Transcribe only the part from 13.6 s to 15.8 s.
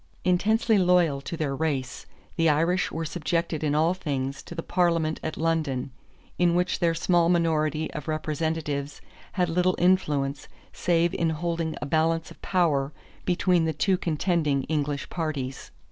the two contending English parties.